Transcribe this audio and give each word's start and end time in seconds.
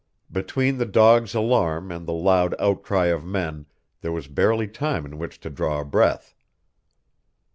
Between 0.31 0.79
the 0.79 0.87
dog's 0.87 1.35
alarm 1.35 1.91
and 1.91 2.07
the 2.07 2.11
loud 2.13 2.55
outcry 2.57 3.05
of 3.13 3.23
men 3.23 3.67
there 4.01 4.11
was 4.11 4.27
barely 4.27 4.67
time 4.67 5.05
in 5.05 5.19
which 5.19 5.39
to 5.41 5.49
draw 5.51 5.79
a 5.79 5.85
breath. 5.85 6.33